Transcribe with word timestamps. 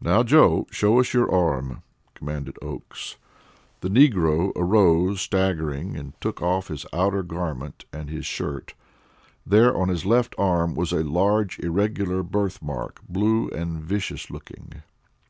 "Now, 0.00 0.22
Joe, 0.22 0.66
show 0.70 1.00
us 1.00 1.12
your 1.12 1.30
arm!" 1.30 1.82
commanded 2.14 2.56
Oakes. 2.62 3.16
The 3.82 3.90
negro 3.90 4.50
arose 4.56 5.20
staggering, 5.20 5.98
and 5.98 6.18
took 6.18 6.40
off 6.40 6.68
his 6.68 6.86
outer 6.94 7.22
garment 7.22 7.84
and 7.92 8.08
his 8.08 8.24
shirt. 8.24 8.72
There, 9.46 9.76
on 9.76 9.90
his 9.90 10.06
left 10.06 10.34
arm, 10.38 10.74
was 10.74 10.92
a 10.92 11.04
large 11.04 11.58
irregular 11.58 12.22
birthmark, 12.22 13.02
blue 13.06 13.50
and 13.50 13.78
vicious 13.82 14.30
looking. 14.30 14.82